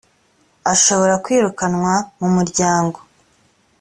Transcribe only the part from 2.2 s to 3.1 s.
muryango